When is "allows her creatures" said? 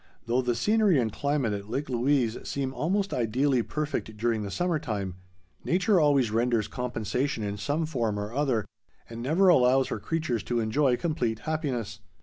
9.47-10.41